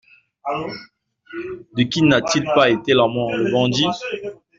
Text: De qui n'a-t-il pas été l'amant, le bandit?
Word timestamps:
De 1.77 1.83
qui 1.83 2.01
n'a-t-il 2.01 2.43
pas 2.55 2.71
été 2.71 2.95
l'amant, 2.95 3.29
le 3.37 3.51
bandit? 3.51 3.85